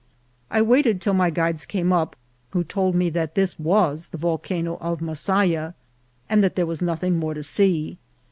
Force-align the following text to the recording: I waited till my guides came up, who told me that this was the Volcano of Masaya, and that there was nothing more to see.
I 0.49 0.63
waited 0.63 0.99
till 0.99 1.13
my 1.13 1.29
guides 1.29 1.63
came 1.63 1.93
up, 1.93 2.15
who 2.53 2.63
told 2.63 2.95
me 2.95 3.11
that 3.11 3.35
this 3.35 3.59
was 3.59 4.07
the 4.07 4.17
Volcano 4.17 4.77
of 4.81 4.99
Masaya, 4.99 5.75
and 6.27 6.43
that 6.43 6.55
there 6.55 6.65
was 6.65 6.81
nothing 6.81 7.19
more 7.19 7.35
to 7.35 7.43
see. 7.43 7.99